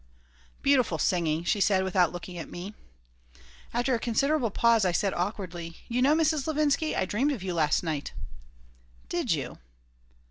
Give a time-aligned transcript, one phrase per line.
[0.63, 2.73] "Beautiful singing!" she said, without looking at me
[3.71, 6.47] After a considerable pause I said, awkwardly, "You know, Mrs.
[6.47, 8.11] Levinsky, I dreamed of you last night!"
[9.09, 9.59] "Did you?"